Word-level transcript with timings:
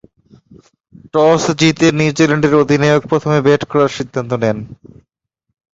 Toss 1.13 1.43
জিতে 1.59 1.87
নিউজিল্যান্ডের 1.99 2.53
অধিনায়ক 2.61 3.03
প্রথমে 3.11 3.37
ব্যাট 3.45 3.61
করার 3.71 3.91
সিদ্ধান্ত 3.97 4.31
নেন। 4.43 4.57